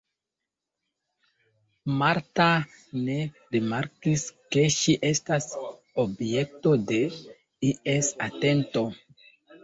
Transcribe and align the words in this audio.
Marta 1.97 2.47
ne 3.09 3.17
rimarkis, 3.55 4.23
ke 4.55 4.63
ŝi 4.75 4.95
estas 5.09 5.45
objekto 6.05 6.73
de 6.93 6.99
ies 7.69 8.11
atento. 8.29 8.85